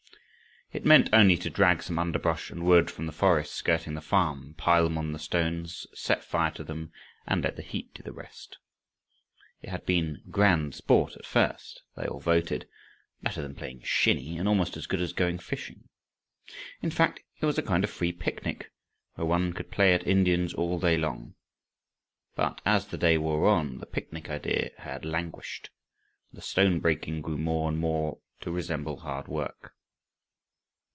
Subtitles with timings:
[0.73, 4.53] It meant only to drag some underbrush and wood from the forest skirting the farm,
[4.57, 6.93] pile them on the stones, set fire to them,
[7.27, 8.57] and let the heat do the rest.
[9.61, 12.69] It had been grand sport at first, they all voted,
[13.21, 15.89] better than playing shinny, and almost as good as going fishing.
[16.81, 18.71] In fact it was a kind of free picnic,
[19.15, 21.35] where one could play at Indians all day long.
[22.33, 25.69] But as the day wore on, the picnic idea had languished,
[26.31, 29.73] and the stone breaking grew more and more to resemble hard work.